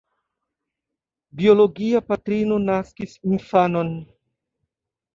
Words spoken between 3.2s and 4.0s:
infanon.